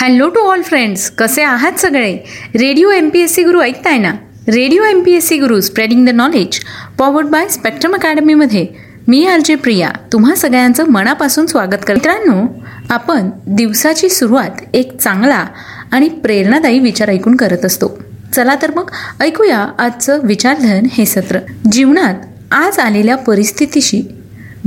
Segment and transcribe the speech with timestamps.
[0.00, 2.18] Hello to all friends कसे आहात सगळे?
[2.54, 4.10] Radio M P S C Guru ऐकताय ना?
[4.48, 6.60] Radio M P S C Guru spreading the knowledge
[6.98, 8.66] powered by spectrum अकॅडमीमध्ये
[9.08, 12.46] मी R Priya तुम्हा सगळ्यांचं मनापासून स्वागत कर मित्रांनो
[12.90, 15.46] आपण दिवसाची सुरुवात एक चांगला
[15.92, 17.98] आणि प्रेरणादायी विचार ऐकून करत असतो.
[18.34, 18.90] चला तर मग
[19.20, 21.38] ऐकूया आजचं विचारधन हे सत्र.
[21.72, 22.14] जीवनात
[22.50, 24.02] आज आलेल्या परिस्थितीशी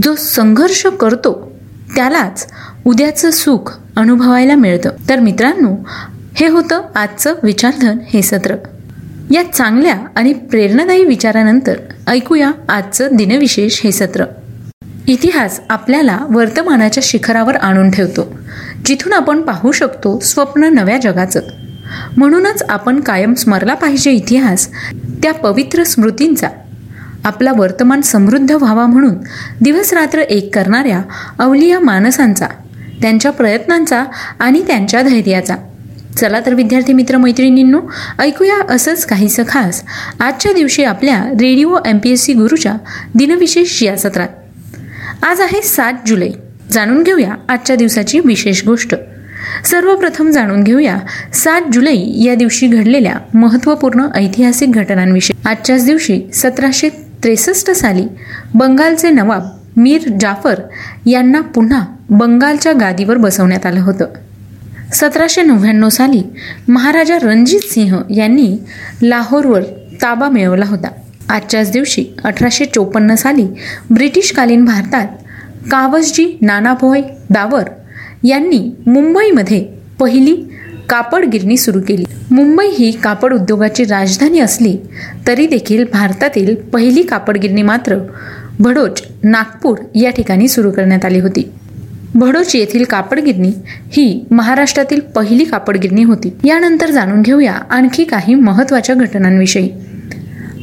[0.04, 1.52] जो संघर्ष करतो
[1.96, 2.48] त्यालाच
[2.86, 4.90] उद्याचं सुख अनुभवायला मिळतं.
[5.10, 5.88] तर मित्रांनो
[6.36, 8.56] हे होतं आजचं विचारधन हे सत्र.
[9.32, 11.74] या चांगल्या आणि प्रेरणादायी विचारानंतर
[12.08, 14.26] ऐकूया आजचं दिनविशेष हे सत्र.
[15.08, 18.40] इतिहास आपल्याला वर्तमानाच्या शिखरावर आणून ठेवतो
[18.86, 21.40] जिथून आपण पाहू शकतो स्वप्न नव्या जगाचं.
[22.18, 24.70] म्हणूनच आपण कायम स्मरला पाहिजे इतिहास
[25.24, 26.50] त्या पवित्र स्मृतींचा.
[27.26, 29.16] आपला वर्तमान समृद्ध व्हावा म्हणून
[29.62, 31.02] दिवसरात्र एक करणाऱ्या
[31.40, 32.48] अवलिया मानसांचा
[33.02, 34.04] त्यांच्या प्रयत्नांचा
[34.40, 35.56] आणि त्यांच्या धैर्याचा.
[36.18, 37.80] चला तर विद्यार्थी मित्र मैत्रिणींनो
[38.20, 39.84] ऐकूया असंच काहीसं खास.
[40.20, 42.76] आजच्या दिवशी आपल्या radio M P S C गुरुच्या
[43.16, 44.28] दिनविशेष या सत्रात
[45.24, 46.30] आज आहे सात जुलै.
[46.72, 48.96] जाणून घेऊया आजच्या दिवसाची विशेष गोष्ट.
[49.66, 50.98] सर्वप्रथम जाणून घेऊया
[51.34, 51.96] सात जुलै
[52.26, 55.50] या दिवशी घडलेल्या महत्त्वपूर्ण ऐतिहासिक घटनांविषयी.
[55.50, 56.90] आजच्याच दिवशी सतराशे
[57.24, 58.06] त्रेसष्ट साली
[58.54, 59.44] बंगालचे नवाब
[59.78, 60.60] मीर जाफर
[61.06, 64.06] यांना पुन्हा बंगालच्या गादीवर बसवण्यात आलं होतं.
[64.94, 66.22] सतराशे नव्याण्णव साली
[66.68, 68.58] महाराजा रणजित सिंह यांनी
[69.02, 69.62] लाहोरवर
[70.02, 70.88] ताबा मिळवला होता.
[71.30, 73.46] आजच्याच दिवशी अठराशे चोपन्न साली
[73.90, 75.08] ब्रिटिशकालीन भारतात
[75.72, 77.70] कावसजी नानाभोय दावर
[78.24, 79.66] यांनी मुंबईमध्ये
[80.00, 80.36] पहिली
[80.90, 82.06] कापड गिरणी सुरू केली.
[82.32, 84.78] मुंबई ही कापड उद्योगाची राजधानी असली
[85.28, 87.98] तरी देखील भारतातील पहिली कापड गिरणी मात्र
[88.60, 91.50] भडोच नागपूर या ठिकाणी सुरू करण्यात आली होती.
[92.16, 93.52] भडोच येथील कापडगिरणी
[93.92, 96.32] ही महाराष्ट्रातील पहिली कापडगिरणी होती.
[96.46, 99.70] यानंतर जाणून घेऊया आणखी काही महत्त्वाच्या घटनांविषयी.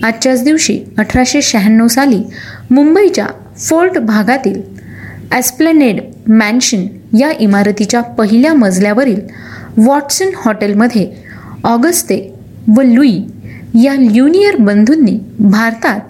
[0.05, 2.23] आजच्याच दिवशी अठराशे शहाण्णव साली
[2.71, 3.27] मुंबईच्या
[3.59, 4.61] फोर्ट भागातील
[5.33, 6.87] ॲस्प्लेनेड मॅन्शन
[7.19, 9.21] या इमारतीच्या पहिल्या मजल्यावरील
[9.77, 11.11] वॉटसन हॉटेलमध्ये
[11.65, 12.19] ऑगस्ते
[12.77, 13.21] व लुई
[13.83, 16.01] या ल्युनियर बंधूंनी भारतात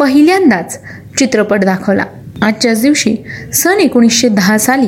[0.00, 0.78] पहिल्यांदाच
[1.20, 2.04] चित्रपट दाखवला.
[2.42, 3.16] आजच्याच दिवशी
[3.54, 4.86] सन एकोणीसशे दहा साली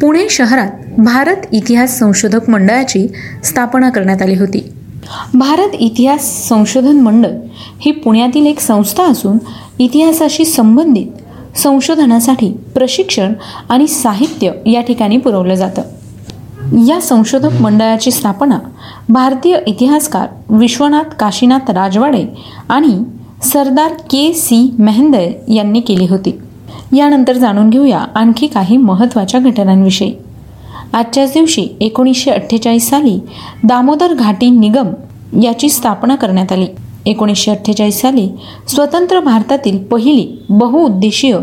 [0.00, 3.06] पुणे शहरात भारत इतिहास संशोधक मंडळाची
[3.44, 4.60] स्थापना करण्यात आली होती.
[5.34, 7.30] भारत इतिहास संशोधन मंडळ
[7.80, 9.38] ही पुण्यातील एक संस्था असून
[9.78, 13.32] इतिहासाशी संबंधित संशोधनासाठी प्रशिक्षण
[13.68, 15.82] आणि साहित्य या ठिकाणी पुरवलं जातं.
[16.86, 18.58] या संशोधक मंडळाची स्थापना
[19.08, 22.24] भारतीय इतिहासकार विश्वनाथ काशीनाथ राजवाडे
[22.68, 22.98] आणि
[23.42, 26.38] सरदार के सी मेहंदर यांनी केली होती.
[26.96, 30.12] यानंतर जाणून घेऊया आणखी काही महत्त्वाच्या घटनांविषयी.
[30.92, 33.18] आजच्याच दिवशी एकोणीसशे अठ्ठेचाळीस साली
[33.64, 34.88] दामोदर घाटी निगम
[35.42, 36.66] याची स्थापना करण्यात आली.
[37.06, 38.28] एकोणीसशे अठ्ठेचाळीस साली
[38.68, 41.38] स्वतंत्र भारतातील पहिली बहुउद्देशीय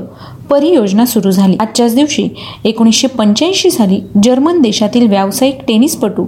[0.49, 1.55] परियोजना सुरू झाली.
[1.59, 2.27] आजच्याच दिवशी
[2.63, 6.25] एकोणीसशे पंच्याऐंशी साली जर्मन देशातील व्यावसायिक टेनिसपटू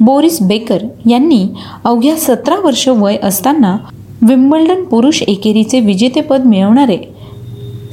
[0.00, 1.46] बोरिस बेकर यांनी
[1.84, 3.76] अवघ्या सतरा वर्ष वय असताना
[4.22, 6.98] विम्बल्डन पुरुष एकेरीचे विजेतेपद मिळवणारे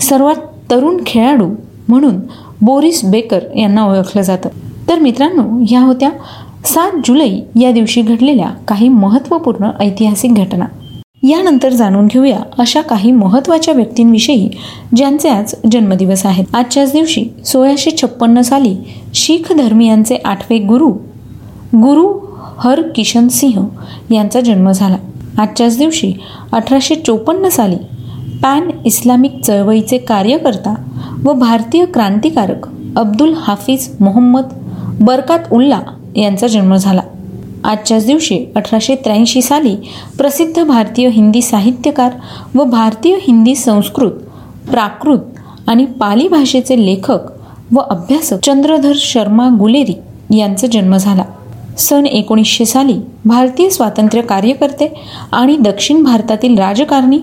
[0.02, 0.36] सर्वात
[0.72, 1.50] तरुण खेळाडू
[1.88, 2.16] म्हणून
[2.62, 4.50] बोरिस बेकर यांना ओळखलं जातं.
[4.90, 6.10] तर मित्रांनो ह्या होत्या
[6.66, 7.30] सात जुलै
[7.62, 10.66] या दिवशी घडलेल्या काही महत्त्वपूर्ण ऐतिहासिक घटना.
[11.24, 14.50] यानंतर जाणून घेऊया अशा काही महत्त्वाच्या व्यक्तींविषयी
[14.96, 16.56] ज्यांचे आज जन्मदिवस आहेत.
[16.56, 18.76] आजच्याच दिवशी सोळाशे छप्पन्न साली
[19.14, 20.90] शीख धर्मियांचे आठवे गुरु
[21.76, 22.20] गुरु
[22.58, 23.66] हर किशन सिंह
[24.14, 24.98] यांचा जन्म झाला.
[25.40, 26.14] आजच्याच दिवशी
[26.52, 27.76] अठराशे चोपन्न साली
[28.44, 30.74] पॅन इस्लामिक चळवळीचे कार्यकर्ता
[31.24, 32.68] व भारतीय क्रांतिकारक
[32.98, 34.46] अब्दुल हाफिज मोहम्मद
[35.02, 35.80] बरकात उल्ला
[36.16, 37.02] यांचा जन्म झाला.
[37.64, 39.76] आजच्याच दिवशी अठराशे त्र्याऐंशी साली
[40.18, 42.12] प्रसिद्ध भारतीय हिंदी साहित्यकार
[42.56, 44.12] व भारतीय हिंदी संस्कृत
[44.72, 45.20] प्राकृत
[45.68, 47.20] आणि पाली भाषेचे लेखक
[47.72, 49.94] व अभ्यासक चंद्रधर शर्मा गुलेरी
[50.38, 51.24] यांचा जन्म झाला.
[51.78, 52.94] सन एकोणीसशे साली
[53.26, 54.94] भारतीय स्वातंत्र्य कार्यकर्ते
[55.32, 57.20] आणि दक्षिण भारतातील राजकारणी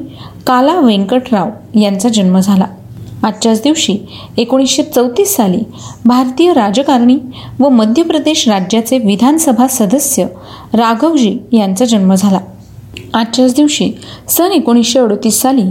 [0.47, 2.65] काला व्यंकटराव यांचा जन्म झाला.
[3.23, 3.99] आजच्याच दिवशी
[4.37, 5.59] एकोणीसशे चौतीस साली
[6.05, 7.19] भारतीय राजकारणी
[7.61, 10.27] व मध्य प्रदेश राज्याचे विधानसभा सदस्य
[10.75, 12.39] राघवजी यांचा जन्म झाला.
[13.15, 13.93] आजच्याच दिवशी
[14.29, 15.65] सन एकोणीसशे अडतीस साली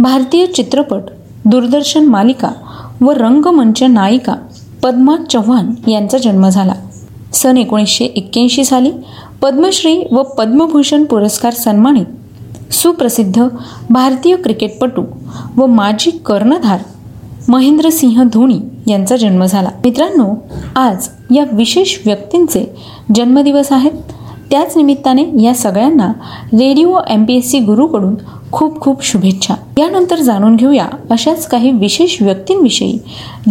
[0.00, 1.00] भारतीय चित्रपट
[1.44, 2.50] दूरदर्शन मालिका
[3.00, 4.34] व रंगमंच नायिका
[4.82, 6.74] पद्मा चव्हाण यांचा जन्म झाला.
[7.34, 8.90] सन एकोणीसशे एक्क्याऐंशी साली
[9.42, 12.06] पद्मश्री व पद्मभूषण पुरस्कार सन्मानित
[12.72, 13.42] सुप्रसिद्ध
[13.90, 15.02] भारतीय क्रिकेटपटू
[15.56, 16.80] व माजी कर्णधार
[17.48, 18.58] महेंद्रसिंह धोनी
[18.88, 19.68] यांचा जन्म झाला.
[19.84, 20.34] मित्रांनो
[20.76, 22.74] आज या विशेष व्यक्तींचे
[23.14, 23.92] जन्मदिवस आहेत.
[24.54, 26.06] त्याच निमित्ताने या सगळ्यांना
[26.52, 28.14] radio M P S C गुरुकडून
[28.52, 29.54] खूप खूप शुभेच्छा.
[29.78, 32.98] यानंतर जाणून घेऊया अशाच काही विशेष व्यक्तींविषयी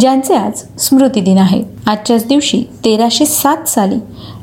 [0.00, 1.62] ज्यांचे आज स्मृतिदिन आहे.
[1.86, 3.96] आजच्याच दिवशी तेराशे सात साली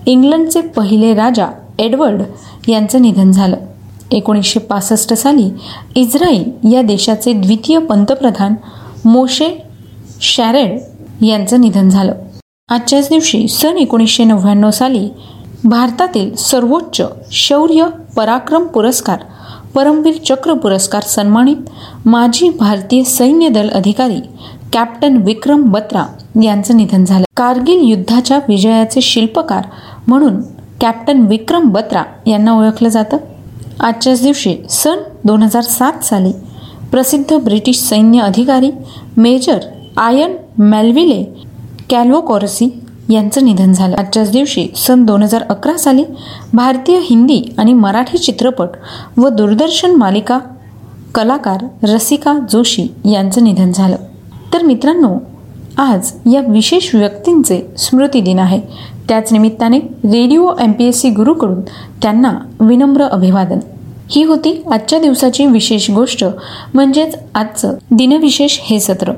[0.05, 1.47] इंग्लंडचे पहिले राजा
[1.79, 2.21] एडवर्ड
[2.69, 3.57] यांचं निधन झालं.
[4.11, 5.49] एकोणीसशे पासष्ट साली
[5.95, 8.55] इस्रायल या देशाचे द्वितीय पंतप्रधान
[9.05, 9.49] मोशे
[10.21, 12.13] शॅरेड यांचं निधन झालं.
[12.69, 15.07] आजच्याच दिवशी सन एकोणीसशे नव्याण्णव साली
[15.63, 17.85] भारतातील सर्वोच्च शौर्य
[18.15, 19.23] पराक्रम पुरस्कार
[19.75, 24.19] परमवीर चक्र पुरस्कार सन्मानित माजी भारतीय सैन्य दल अधिकारी
[24.73, 26.05] कॅप्टन विक्रम बत्रा
[26.43, 27.23] यांचं निधन झालं.
[27.37, 29.65] कारगिल युद्धाच्या विजयाचे शिल्पकार
[30.07, 30.41] म्हणून
[30.81, 33.17] कॅप्टन विक्रम बत्रा यांना ओळखलं जातं.
[33.79, 36.31] आजच्याच दिवशी सन दोन हजार सात साली
[36.91, 38.71] प्रसिद्ध ब्रिटिश सैन्य अधिकारी
[39.17, 39.59] मेजर
[39.97, 41.23] आयन मॅल्विले
[41.89, 42.69] कॅल्वोकॉरसी
[43.11, 43.95] यांचं निधन झालं.
[43.95, 46.03] आजच्याच दिवशी सन दोन हजार अकरा साली
[46.53, 48.67] भारतीय हिंदी आणि मराठी चित्रपट
[49.17, 50.39] व दूरदर्शन मालिका
[51.15, 53.95] कलाकार रसिका जोशी यांचं निधन झालं.
[54.53, 55.15] तर मित्रांनो
[55.77, 58.61] आज या विशेष व्यक्तींचे स्मृती दिन आहे.
[59.09, 61.61] त्याच निमित्ताने radio M P S C गुरुकडून
[62.01, 63.59] त्यांना विनम्र अभिवादन.
[64.11, 66.25] ही होती आजच्या दिवसाची विशेष गोष्ट
[66.73, 69.11] म्हणजेच आजचं दिनविशेष हे सत्र.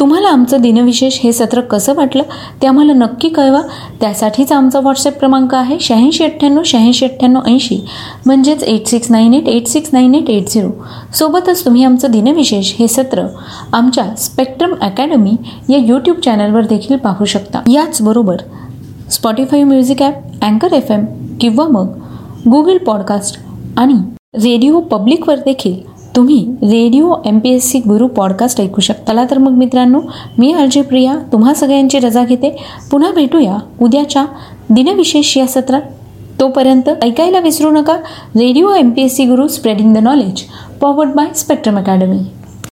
[0.00, 2.22] तुम्हाला आमचं दिनविशेष हे सत्र कसं वाटलं
[2.62, 3.60] ते आम्हाला नक्की कळवा.
[4.00, 7.78] त्यासाठीच आमचा व्हॉट्सअप क्रमांक आहे शहाऐंशी अठ्ठ्याण्णव शहाऐंशी अठ्ठ्याण्णव ऐंशी.
[8.26, 10.68] म्हणजेच eight six nine eight eight six nine eight eight zero
[11.14, 13.26] सोबतच तुम्ही आमचं दिनविशेष हे सत्र
[13.72, 15.32] आमच्या स्पेक्ट्रम अकॅडमी
[15.68, 17.62] या यूट्यूब चॅनलवर देखील पाहू शकता.
[17.72, 18.36] याचबरोबर
[19.10, 21.04] स्पॉटीफाय म्युझिक ॲप अँकर एफ एम
[21.40, 21.86] किंवा मग
[22.50, 23.38] गुगल पॉडकास्ट
[23.76, 23.94] आणि
[24.34, 29.50] रेडिओ पब्लिकवर देखील तुम्ही radio M P S C Guru podcast ऐकू शकता तर मग
[29.50, 30.00] मित्रांनो
[30.38, 32.50] मी अर्जय प्रिया तुम्हा सगळ्यांची रजा घेते.
[32.90, 34.24] पुन्हा भेटूया उद्याच्या
[34.70, 35.82] दिनविशेष या सत्रात.
[36.40, 37.92] तोपर्यंत ऐकायला विसरू नका.
[38.36, 40.42] Radio M P S C Guru spreading the knowledge
[40.80, 42.18] powered by Spectrum academy.